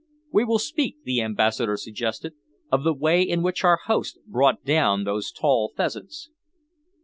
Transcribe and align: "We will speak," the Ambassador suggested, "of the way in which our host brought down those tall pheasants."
"We 0.31 0.43
will 0.45 0.57
speak," 0.57 0.95
the 1.03 1.21
Ambassador 1.21 1.77
suggested, 1.77 2.33
"of 2.71 2.83
the 2.83 2.91
way 2.91 3.21
in 3.21 3.43
which 3.43 3.63
our 3.63 3.77
host 3.85 4.17
brought 4.25 4.63
down 4.65 5.03
those 5.03 5.31
tall 5.31 5.73
pheasants." 5.77 6.31